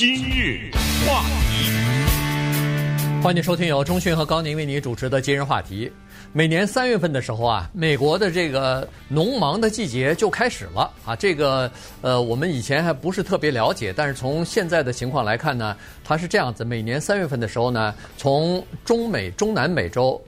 [0.00, 0.70] 今日
[1.06, 5.92] 话题，欢迎收听由钟讯和高宁为你主持的今日话题。
[6.32, 11.14] 每年三月份的时候啊，美国的这个农忙的季节就开始了啊。
[11.14, 20.18] 这个呃，我们以前还不是特别了解，但是从现在的情况来看呢，它是这样子：每年三月份的时候呢，从中美、中南美洲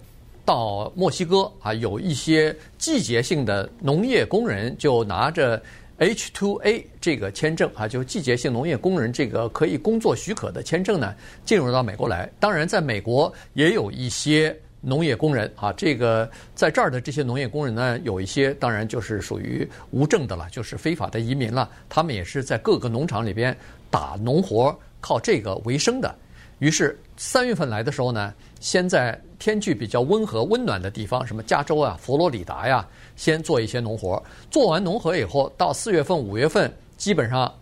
[0.44, 5.62] 到墨西哥啊，有一些季节性的农业工人就拿着。
[6.02, 11.14] H-2A 这个签证啊，就季节性农业工人这个可以工作许可的签证呢，
[11.44, 12.28] 进入到美国来。
[12.40, 21.70] 当然，在美国也有一些农业工人啊，这个在这儿的这些农业工人呢，有一些当然就是属于无证的了，就是非法的移民了。
[21.88, 23.56] 他们也是在各个农场里边
[23.88, 26.12] 打农活，靠这个为生的。
[26.58, 32.84] 于是三月份来的时候呢，先在天气比较温和、温暖的地方，什么加州啊、佛罗里达呀，
[33.16, 34.22] 先做一些农活。
[34.50, 37.52] 做完农活以后，到四月份、五月份，基本上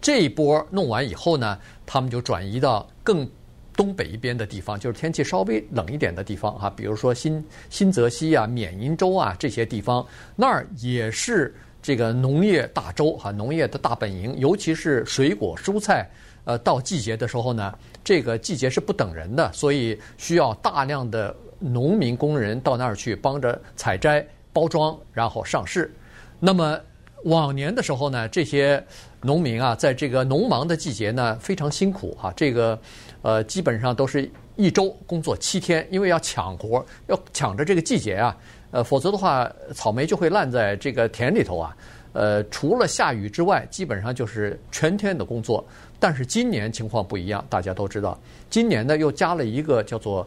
[0.00, 3.28] 这一波弄完以后呢，他们就转移到更
[3.76, 16.08] 东北一边的地方，就是天气稍微冷一点的地方哈，比如说新新泽西啊、缅因州啊这些地方，那儿也是这个农业大州哈，农业的大本营，尤其是水果、蔬菜。
[16.46, 17.72] 呃，到季节的时候呢，
[18.04, 24.22] 这个季节是不等人的，所以需要大量的农民工人到那儿去帮着采摘、
[24.54, 25.92] 包装，然后上市。
[26.40, 26.80] 那么
[27.24, 28.82] 往年的时候呢，这些
[29.20, 32.32] 农民啊，在这个农忙的季节呢，非常辛苦哈。
[32.36, 32.78] 这个
[33.22, 38.36] 呃，基本上都是一周工作七天，因为要抢活，要抢着这个季节啊，
[38.70, 41.76] 呃，否则的话，草莓就会烂在这个田里头啊。
[42.12, 45.66] 呃，除了下雨之外，基本上就是全天的工作。
[45.98, 48.16] 但是今年情况不一样，大家都知道，
[48.50, 50.24] 今年呢又加了一个叫做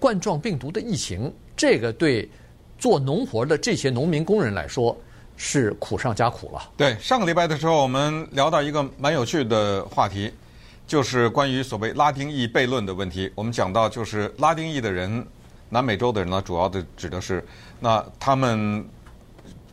[0.00, 2.28] 冠状病毒的疫情，这个对
[2.78, 4.96] 做农活的这些农民工人来说
[5.36, 6.70] 是苦上加苦了。
[6.76, 10.32] 对，上个礼拜的时候，我们聊到一个蛮有趣的话题，
[10.86, 13.30] 就是关于所谓拉丁裔悖论的问题。
[13.34, 15.26] 我们讲到，就是拉丁裔的人，
[15.68, 17.44] 南美洲的人呢，主要的指的是
[17.80, 18.82] 那他们。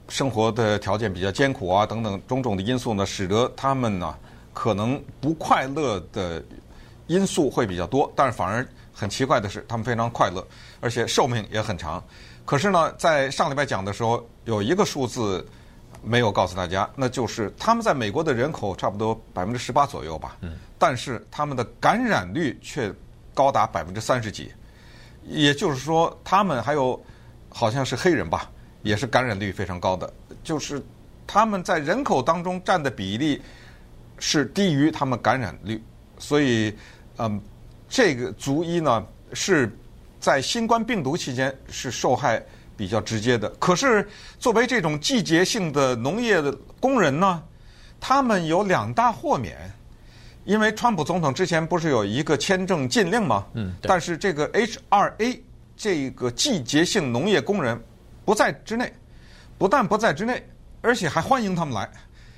[0.08, 4.16] 生活的条件比较艰苦啊，等等种种的因素呢，使得他们呢
[4.54, 6.46] 可能不快乐的
[7.08, 8.14] 因素会比较多。
[8.16, 10.46] 但是反而很奇怪的是，他们非常快乐，
[10.80, 12.04] 而且寿命也很长。
[12.46, 15.46] 可是呢，在上礼拜讲的时候，有一个数字
[16.04, 20.38] 没有告诉大家，那就是他们在美国的人口差不多百分之十八左右吧。
[20.42, 20.54] 嗯。
[20.78, 22.94] 但是他们的感染率却
[23.34, 24.52] 高达百分之三十几，
[25.24, 27.04] 也就是说，他们还有
[27.50, 28.52] 好像是黑人吧。
[28.84, 30.14] 也是感染率非常高的，
[30.44, 30.80] 就是
[31.26, 33.42] 他们在人口当中占的比例
[34.20, 35.84] 是低于他们感染率，
[36.20, 36.72] 所以，
[37.18, 37.42] 嗯，
[37.90, 39.04] 这个族裔呢
[39.34, 39.76] 是
[40.26, 42.44] 在新冠病毒期间是受害
[42.76, 43.48] 比较直接的。
[43.60, 44.10] 可是
[44.40, 47.44] 作为这种季节性的农业的工人呢，
[48.00, 49.56] 他们有两大豁免，
[50.44, 53.46] 因为川普总统之前不是有一个签证禁令吗？
[53.54, 55.40] 嗯，但是这个 H-2A
[55.78, 57.80] 这个季节性农业工人。
[58.26, 58.92] 不在之内，
[59.60, 60.44] 不但不在之内，
[60.82, 61.88] 而且还欢迎他们来，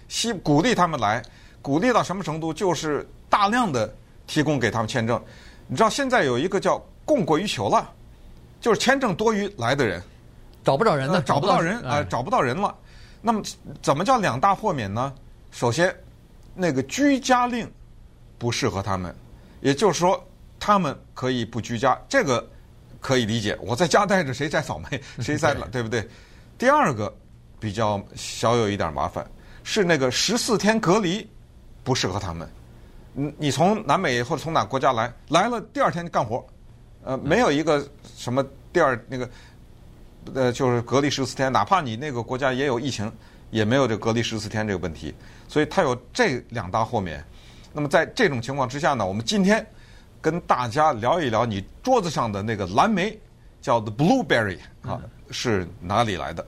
[0.10, 1.24] 希鼓励他们来，
[1.62, 2.54] 鼓励到什么程度？
[2.54, 3.96] 就是大量的
[4.28, 5.24] 提供给他们签证。
[5.66, 7.90] 你知道现在有一个叫供过于求了，
[8.62, 10.00] 就是签证多于来的人，
[10.64, 12.76] 找不着人呢，找不到人啊，找不到人了。
[13.22, 13.42] 那么
[13.82, 15.12] 怎么叫两大豁免呢？
[15.50, 15.96] 首先，
[16.54, 17.68] 那个居家令
[18.38, 19.16] 不适合他们，
[19.62, 20.24] 也就是说
[20.60, 22.00] 他们可以不居家。
[22.08, 22.48] 这个。
[23.00, 26.06] 可以理解，我在家待着，谁摘草莓， 谁在了，对不对？
[26.58, 27.16] 第二个
[27.60, 29.26] 比较小有一点麻烦，
[29.64, 31.26] 是那个十四天隔离
[31.84, 32.50] 不适合他们。
[33.14, 36.46] 你你从南美或者从哪个国家来，来了第二天干活，
[37.08, 37.82] 呃，没有一个
[38.18, 39.30] 什么第二那个
[40.34, 43.10] 呃，就是隔离十四天，哪怕你那个国家也有疫情，
[43.50, 45.16] 也没有这隔离十四天这个问题。
[45.48, 47.24] 所以它有这两大豁免。
[47.72, 49.66] 那么在这种情况之下呢，我们今天。
[50.20, 53.18] 跟大家聊一聊你桌子上的那个蓝莓，
[53.62, 56.46] 叫 the blueberry 啊，是哪里来的？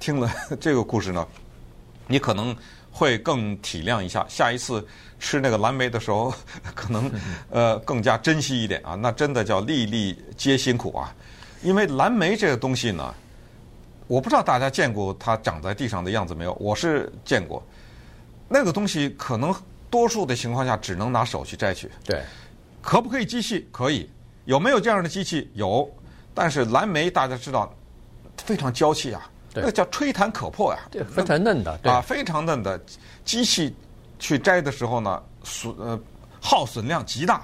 [0.00, 0.30] 听了
[0.60, 1.26] 这个故事呢，
[2.08, 2.54] 你可能
[2.98, 4.82] 会更体谅一下，下一次
[5.20, 6.32] 吃那个蓝莓的时候，
[6.74, 7.10] 可能
[7.52, 8.94] 呃更加珍惜一点啊。
[8.94, 11.14] 那真的叫粒粒皆辛苦啊，
[11.62, 13.14] 因为蓝莓这个东西呢，
[14.06, 16.54] 我不知道大家见过它长在地上的样子没有？
[16.54, 17.62] 我是见过，
[18.48, 19.54] 那个东西可能
[19.90, 21.90] 多数的情况下只能拿手去摘取。
[22.02, 22.22] 对。
[22.80, 23.68] 可不可以机器？
[23.70, 24.08] 可以，
[24.46, 25.50] 有没有这样的机器？
[25.54, 25.86] 有，
[26.32, 27.70] 但是蓝莓大家知道
[28.38, 29.28] 非常娇气啊，
[29.62, 32.80] 那叫吹弹可破呀，对，非常嫩的，啊，非常嫩的。
[33.24, 33.74] 机器
[34.18, 35.98] 去摘的时候呢，损呃
[36.40, 37.42] 耗损量极大，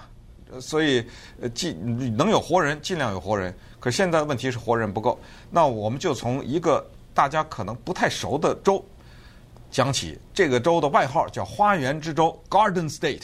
[0.60, 1.04] 所以
[1.40, 3.54] 呃尽能有活人尽量有活人。
[3.80, 5.18] 可现在的问题是活人不够，
[5.50, 8.84] 那我们就从一个大家可能不太熟的州
[9.70, 10.18] 讲起。
[10.32, 13.22] 这个州的外号叫花园之州 （Garden State）。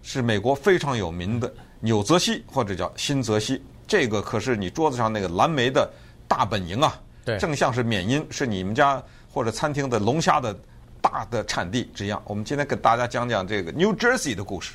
[0.00, 5.90] 是美国非常有名的纽泽西或者叫新泽西，这个可是你桌子上那个蓝莓的
[6.28, 6.98] 大本营啊。
[7.28, 10.58] 对，正像是缅因，是你们家或者餐厅的龙虾的
[11.02, 12.22] 大的产地这样。
[12.26, 14.72] 我们今天给大家讲讲这个 New Jersey 的故事。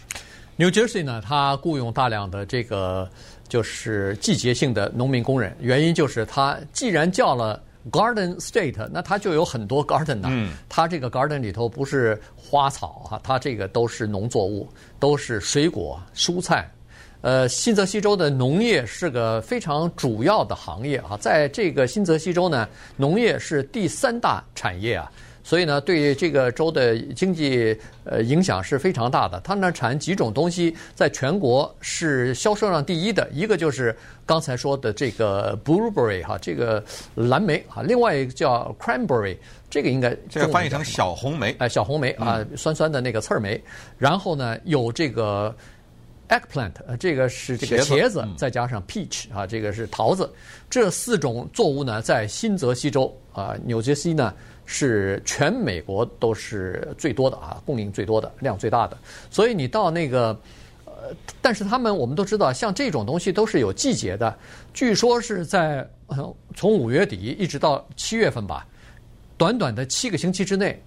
[0.58, 3.10] New Jersey 呢，它雇佣大量的这个
[3.50, 7.60] 就是季节性的农民工人，原因就是它既然叫了
[7.92, 10.30] Garden State，那它就有很多 garden 啊。
[10.30, 10.54] 嗯。
[10.70, 14.70] 它这个 garden 里头不是花草哈，它这个都是农作物，
[15.00, 16.70] 都是水果、蔬菜。
[17.24, 22.68] 呃，新泽西州的农业是个非常主要的行业啊，在这个新泽西州呢，
[22.98, 25.10] 农业是第三大产业啊，
[25.42, 27.74] 所以呢，对这个州的经济
[28.04, 29.40] 呃影响是非常大的。
[29.40, 33.96] 它那产几种东西，在全国是销售量第一的，一个就是
[34.26, 36.84] 刚才说的这个 blueberry 哈，这个
[37.16, 39.38] 蓝莓啊，另外一个叫 cranberry，
[39.70, 43.64] 这个应该这个翻译成小红莓，哎，小红莓啊，酸酸的那个刺儿莓。
[43.98, 45.56] 然后呢，有这个。
[46.30, 50.32] Eggplant，呃，这个是这个茄子，再加上 peach 啊，这个是桃子，
[50.70, 54.34] 这四种作物呢，在新泽西州啊，纽泽西呢
[54.66, 58.98] 是全美国都是最多的啊，供应最多的，量最大的。
[59.30, 60.30] 所以你到那个，
[60.86, 64.36] 呃，但是他们我们都知道，像这种东西都是有季节的，
[64.74, 65.88] 据说是在
[66.56, 68.66] 从五月底一直到七月份吧，
[69.38, 70.82] 短短的七个星期之内，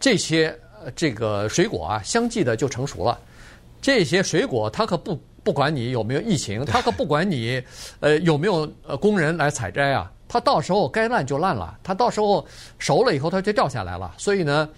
[0.00, 0.54] 这些
[0.96, 3.18] 这个水果啊，相继的就成熟了。
[3.82, 7.60] 这些水果，它可不不管你有没有疫情，它可不管你，
[7.98, 12.46] 呃有没有呃工人来采摘啊，它到时候该烂就烂了，它到时候
[12.78, 14.14] 熟了以后它就掉下来了。
[14.16, 14.68] 所以呢，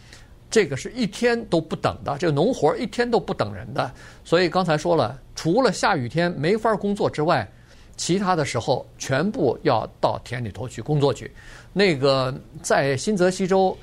[0.51, 3.93] 这个是一天都不等的，这个农活一天都不等人的。
[4.25, 7.47] 所以刚才说了，除了下雨天没法工作之外，
[7.97, 11.31] 其他的时候全部要到田里头去工作去。
[11.75, 13.77] 那个在新泽西州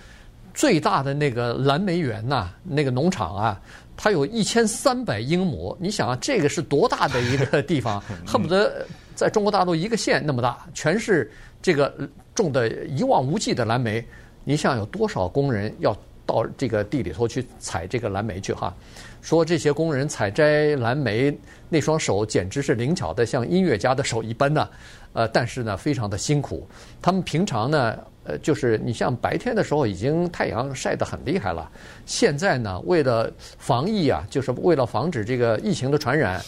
[0.54, 3.62] 最大的那个蓝莓园呐，那个农场啊。
[4.04, 8.02] 它有一千三百英亩，你想啊，这个是多大的一个地方？
[8.26, 8.84] 恨不得
[9.14, 11.32] 在中国大陆一个县那么大，全是
[11.62, 11.94] 这个
[12.34, 14.04] 种的一望无际的蓝莓。
[14.44, 15.96] 你想有多少工人要
[16.32, 18.74] 到这个地里头去采这个蓝莓去哈？
[19.22, 21.38] 说这些工人采摘蓝莓
[21.70, 24.70] 那双手简直是灵巧的像音乐家的手一般呢。
[25.14, 26.66] 呃，但是呢，非常的辛苦。
[27.02, 27.98] 他们平常呢。
[28.24, 31.68] 呃，就是你像白天的时候已经太阳晒得很厉害了，
[32.06, 33.28] 现在呢，为了
[33.58, 36.40] 防疫啊，就是为了防止这个疫情的传染，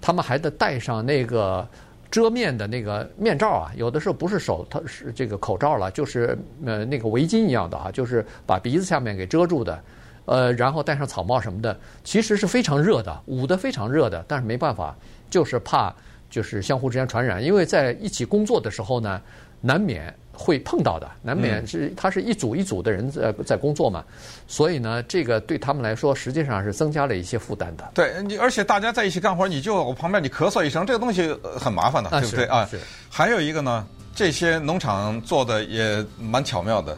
[0.00, 1.68] 他们还得戴上那个
[2.10, 9.82] 遮面的那个面罩啊，有的时候不是手，它是这个口罩了，就是呃那个围巾一样的啊，就是把鼻子下面给遮住的，
[10.24, 14.96] 呃，然后戴上草帽什么的，其实是非常热的，捂得非常热的，但是没办法，
[15.28, 15.94] 就是怕
[16.30, 19.20] 就是相互之间传染，因为在一起工作的时候呢，
[19.60, 20.14] 难免。
[20.38, 24.04] 会碰到的，难免是他是一组一组的人在在工作嘛，
[24.46, 27.90] 所以呢，这个对他们来说实际上是增加了一些负担的。
[27.94, 32.68] 对，你而且大家在一起干活，你就我旁边你咳嗽一声，这个东西很麻烦的，对不对啊？
[32.70, 32.78] 是。
[33.08, 36.94] 还有一个呢，这些农场做的也蛮巧妙的，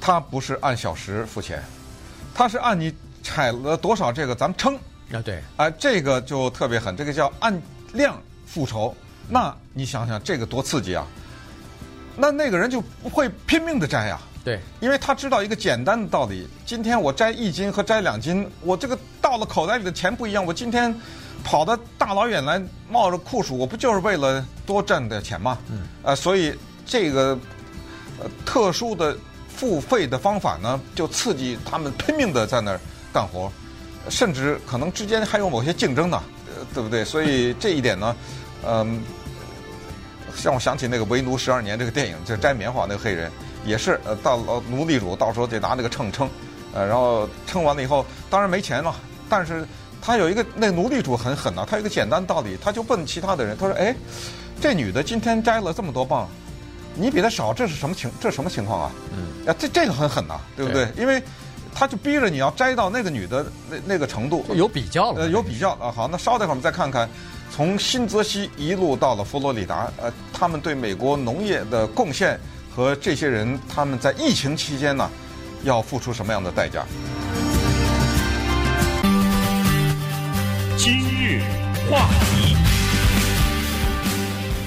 [0.00, 1.62] 他不是按小时付钱，
[2.34, 2.92] 他是按你
[3.22, 4.74] 采了多少这个咱们称
[5.12, 7.56] 啊，对，啊，这个就特别狠，这个叫按
[7.92, 8.92] 量复仇。
[9.28, 11.06] 那你想想这个多刺激啊！
[12.16, 20.44] 那那个人就不会拼命的摘呀，对，因为他知道一个简单的道理：今天我摘一斤和摘两斤，我这个到了口袋里的钱不一样。
[20.44, 20.94] 我今天
[21.44, 25.58] 跑的大老远来冒着酷暑，我不就是为了多赚点钱吗？
[25.70, 26.54] 嗯，呃，所以
[26.86, 27.38] 这个
[28.18, 29.16] 呃特殊的
[29.48, 32.80] 付费的方法呢，就刺激他们拼命的在那儿
[33.12, 33.52] 干活，
[34.08, 37.04] 甚至可能之间还有某些竞争呢，呃，对不对？
[37.04, 38.16] 所以这一点呢，
[38.66, 39.02] 嗯。
[40.42, 43.30] 让我想起那个《为奴十二年》这个电影，就摘棉花那个黑人，
[43.64, 46.28] 也是呃，到了奴隶主到时候得拿那个秤称，
[46.72, 48.94] 呃，然后称完了以后，当然没钱了，
[49.28, 49.66] 但是
[50.00, 53.94] 他有一个那奴隶主很狠呐，他有一个简单道理，他就问其他的人，他说：“哎，
[54.60, 56.28] 这女的今天摘了这么多棒，
[56.94, 58.10] 你比她少，这是什么情？
[58.20, 60.88] 这是什么情况啊？”嗯，啊，这这个很狠呐，对不对？
[60.96, 61.22] 因为
[61.78, 65.92] 他就逼着你要摘到那个女的那那个程度，有比较了，呃，有比较啊。
[65.94, 67.06] 好，那稍等会儿我们再看看。
[67.50, 72.40] 从新泽西一路到了佛罗里达，呃，他们对美国农业的贡献
[72.74, 75.10] 和这些人他们在疫情期间呢，
[75.64, 76.82] 要付出什么样的代价？
[80.78, 81.42] 今日
[81.90, 82.56] 话题，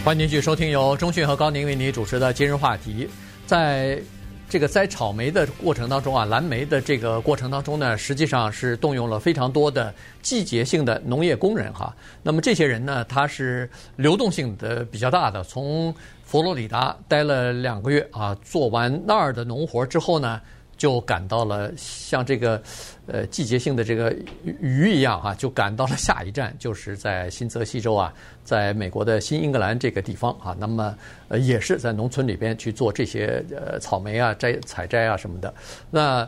[0.05, 3.09] 欢迎继续收听由中讯和高宁为您主持的今日话题，
[3.47, 3.99] 在。
[4.49, 11.95] 这个栽草莓的过程当中啊，蓝莓的这个过程当中呢，实际上是动用了非常多的季节性的农业工人哈。
[12.23, 20.41] 那么这些人呢，他是流动性的比较大的，从佛罗里达待了两个月啊，做完那儿的农活之后呢，
[20.79, 22.59] 就赶到了像这个
[23.05, 24.15] 呃季节性的这个
[24.61, 28.13] 鱼一样、啊，就赶到了下一站，就是在新泽西州啊，
[28.45, 30.55] 在美国的新英格兰这个地方啊。
[30.57, 30.95] 那么
[31.27, 35.53] 呃也是在农村里边去做这些呃草莓啊摘采摘啊什么的。
[35.91, 36.27] 那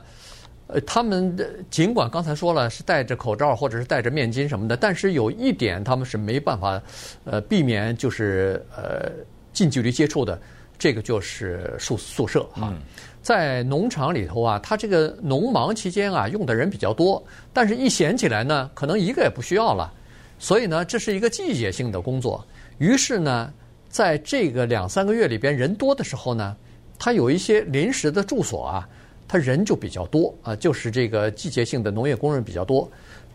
[0.67, 6.81] 呃他们的尽管刚才说了是戴着口罩或者是戴着面巾什么的，但是有一点他们是没办法
[7.23, 9.09] 呃避免就是呃
[9.53, 10.37] 近距离接触的，
[10.77, 12.73] 这个就是宿宿舍哈。
[13.21, 17.23] 在农场里头啊，他这个农忙期间啊，用的人比较多，
[17.53, 19.93] 但是一闲起来呢，可能一个也不需要了，
[20.39, 22.43] 所以呢，这是一个季节性的工作。
[22.79, 23.53] 于是呢，
[23.89, 26.55] 在这个两三个月里边人多的时候呢，
[26.97, 28.89] 他有一些临时的住所啊，
[29.27, 32.89] 他人就比较多啊，就是这个季节性的农业工人比较多，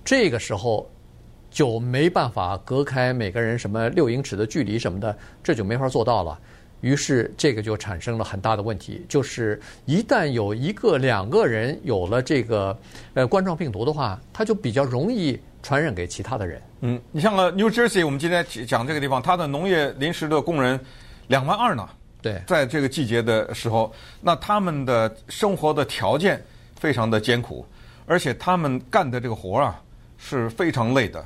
[0.04, 0.84] 这个时候
[1.48, 6.36] 就没办法隔开每个人什么六英尺的距离什么的，这就没法做到了。
[6.80, 12.78] 于是，这个就产生了很大的问题，就是一旦有一个、两个人有了这个
[13.14, 16.62] 呃冠状病毒的话，它就比较容易传染给其他的人。
[16.80, 20.78] 嗯，你像个 New Jersey，我们今天讲这个地方，它的农业临时的工人
[21.28, 21.88] 两万二呢。
[22.20, 26.42] 对，在这个季节的时候，那他们的生活的条件
[26.78, 27.64] 非常的艰苦，
[28.04, 29.80] 而且他们干的这个活啊
[30.18, 31.24] 是非常累的。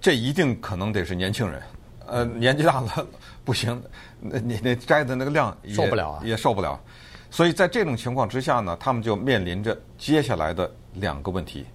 [0.00, 1.62] 这一定可能得是年轻人，
[2.06, 3.06] 呃，年纪大了。
[3.44, 3.82] 不行，
[4.20, 6.80] 那你那摘的那个量也受不了啊，也受不了。
[7.30, 11.66] 所以在这种情况之下呢，他们就面临着接下来的两个问题。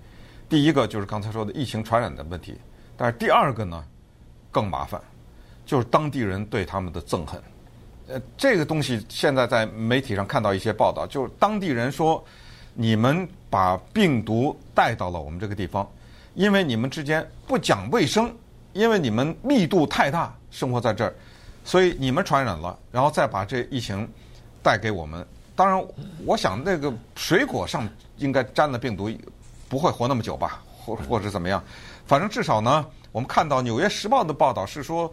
[0.50, 2.58] 第一个就是刚才说的疫情传染的问题，
[2.98, 3.84] 但是第二个呢
[4.52, 5.00] 更麻烦，
[5.64, 7.40] 就是当地人对他们的憎恨。
[8.08, 12.24] 呃，这个东西现在在媒体上看到一些报道，就是当地人说，
[12.74, 15.88] 你们把病毒带到了我们这个地方，
[16.34, 18.36] 因为你们之间不讲卫生，
[18.74, 21.14] 因为你们密度太大，生活在这儿。
[21.66, 24.08] 所以你们传染了，然后再把这疫情
[24.64, 25.26] 带给我们。
[25.56, 25.86] 当然，
[26.26, 29.12] 我想那个水果上应该沾了病毒，
[29.68, 31.62] 不会活那么久吧， 或或者怎么样。
[32.08, 35.12] 反正至少呢，我们看到《纽约时报》的报道是说，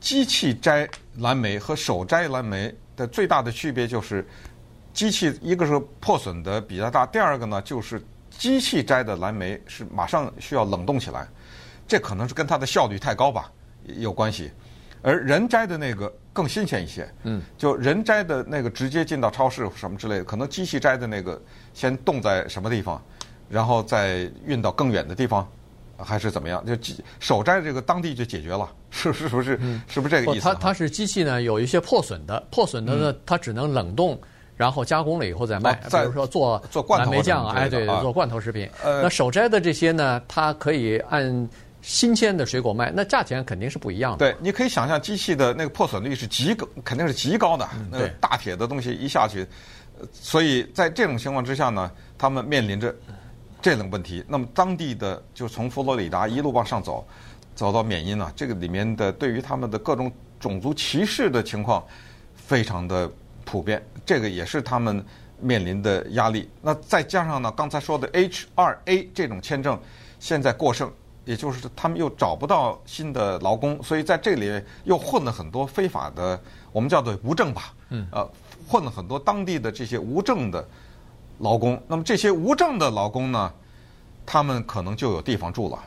[0.00, 4.26] 机器摘蓝莓和手摘蓝莓的最大的区别就是，
[4.94, 11.26] 机器一个是破损的比较大，第二个呢就是机器摘的蓝莓是马上需要冷冻起来，
[11.92, 13.52] 这可能是跟它的效率太高吧
[13.84, 14.50] 有关系。
[15.02, 21.38] 而人摘的那个更新鲜一些，嗯，就人摘的那个直接进到超市什么之类的，可能机器摘的那个
[21.74, 23.02] 先冻在什么地方，
[23.50, 25.46] 然后再运到更远的地方，
[25.98, 26.64] 还是怎么样？
[26.64, 29.58] 就机手摘这个当地就解决了，是是不是？
[29.60, 30.44] 嗯、是不是这个意思？
[30.44, 34.18] 它它是机器呢，有一些破损的，破损的呢，它只能冷冻，
[34.56, 38.70] 然后加工了以后再卖，比如说做做罐头蓝莓酱啊，哎对，做罐头食品。
[38.84, 41.48] 呃，那手摘的这些呢，它可以按。
[41.82, 44.18] 新鲜的水果卖，那价钱肯定是不一样的。
[44.18, 47.68] 对，你可以想象机器的那个破损率是极高，肯定是极高的。
[47.90, 49.44] 那个大铁的东西一下去，
[50.12, 52.94] 所以在这种情况之下呢，他们面临着
[53.60, 54.24] 这种问题。
[54.28, 57.04] 那么当地的就从佛罗里达一路往上走，
[57.56, 61.84] 走到缅因啊，这个里面的对于他们的各种种族歧视的情况
[62.36, 63.10] 非常的
[63.44, 65.04] 普遍，这个也是他们
[65.40, 66.48] 面临的压力。
[66.60, 69.76] 那再加上呢，刚才说的 H 二 A 这种签证
[70.20, 70.88] 现在过剩。
[71.24, 76.40] 也就是他们又找不到新的劳工，所以在这里又混了很多非法的，
[76.72, 78.28] 我们叫做无证吧，嗯，呃，
[78.66, 80.66] 混了很多当地的这些无证的
[81.38, 81.80] 劳工。
[81.86, 83.52] 那么这些无证的劳工呢，
[84.26, 85.78] 他们可能就有地方住了，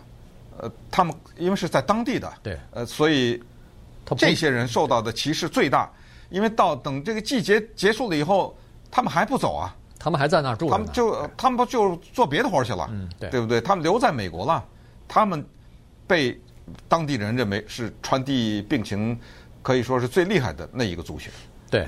[0.60, 3.44] 呃，他们因为是在当地的，对，呃，所以
[4.18, 5.92] 这些人受到的歧视最大，
[6.30, 8.56] 因为到等这个季节结束了以后，
[8.90, 13.60] 他们还不走啊，他们还在那儿住，他们就他们不就做别的活去了，嗯，对，对不对？
[13.60, 14.64] 他们留在美国了。
[15.08, 15.44] 他们
[16.08, 16.40] 被
[16.88, 19.18] 当地人认为是传递病情
[19.62, 21.32] 可以说是最厉害的那一个族群。
[21.70, 21.88] 对，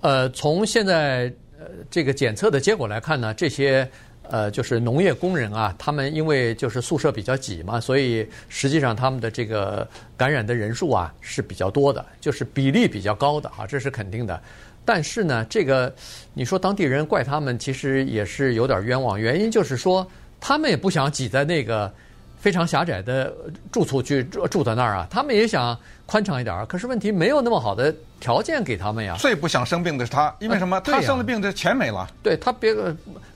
[0.00, 3.86] 呃，从现在呃这个检测的结果来看呢，这些
[4.22, 9.86] 呃就是农业工人啊，他们因为就是宿舍比较挤嘛，所以实际上他们的这个
[10.16, 14.40] 感染的人数啊是比较多的，就是比例比较高的啊，这是肯定的。
[14.84, 15.94] 但是呢，这个
[16.32, 20.06] 你说当地人怪他们，其实也是有点冤枉，原因就是说
[20.40, 21.92] 他们也不想挤在那个。
[22.38, 23.32] 非常狭窄的
[23.72, 25.76] 住处去住住在那儿啊，他们也想
[26.06, 29.16] 宽敞一点儿，可是问题没有那么好的条件给他们呀。
[29.18, 30.80] 最不想生病的是他，因为什么？
[30.80, 32.08] 他生了病，这钱没了。
[32.22, 32.72] 对他别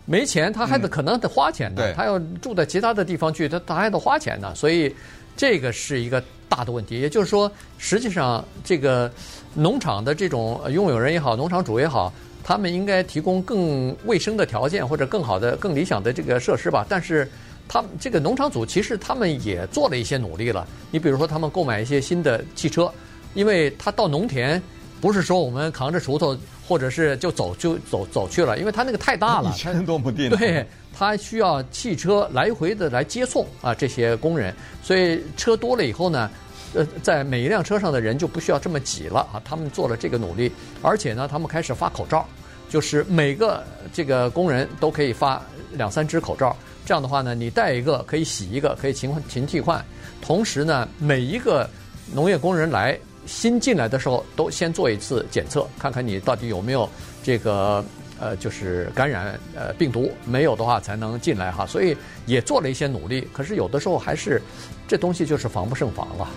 [0.04, 1.92] 没钱，他还得可能得花钱的。
[1.94, 4.54] 他要住在其他的地方去，他他还得花钱呢。
[4.54, 4.94] 所以
[5.36, 7.00] 这个是一个大的问题。
[7.00, 9.10] 也就是说，实际上这个
[9.54, 12.12] 农场的这种拥有人也好，农场主也好，
[12.44, 16.86] 他们应该提供更卫生的条件或者更好的、更理想的这个设施吧。
[16.88, 17.28] 但是。
[17.72, 20.68] 他们这个农场主其实他们也做了一些努力了。
[20.90, 22.92] 你比如说，他们购买一些新的汽车，
[23.32, 24.62] 因为他到农田
[25.00, 26.36] 不是说我们扛着锄头
[26.68, 36.30] 或者是就走就走走去了，因为他那个太大了，一千多亩地， 对，他需要汽车来回的来接送啊这些工人，所以车多了以后呢，
[36.74, 39.40] 呃，在每一辆车上的人就不需要这么挤了啊。
[39.46, 40.52] 他们做了这个努力，
[40.82, 42.28] 而且呢，他们开始发口罩，
[42.68, 43.64] 就是每个
[43.94, 45.40] 这个工人都可以发
[45.72, 49.84] 两三只口罩，这样的话呢，你带一个可以洗一个，可以勤勤替换。
[50.20, 51.68] 同时呢，每一个
[52.14, 52.98] 农业工人来。
[53.24, 56.88] 新进来的时候都先做一次检测，看看你到底有没有
[57.22, 57.82] 这个
[58.18, 61.64] 呃，就是感染呃病毒，没有的话才能进来哈。
[61.64, 61.96] 所以
[62.26, 64.42] 也做了一些努力，可是有的时候还是
[64.88, 66.28] 这东西就是防不胜防了。